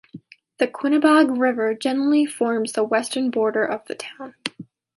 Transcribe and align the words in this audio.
The 0.57 0.67
Quinebaug 0.67 1.37
River 1.37 1.75
generally 1.75 2.25
forms 2.25 2.73
the 2.73 2.83
western 2.83 3.29
border 3.29 3.63
of 3.63 3.85
the 3.85 3.93
town. 3.93 4.33